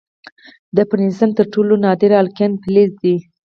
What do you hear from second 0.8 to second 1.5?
فرنسیم تر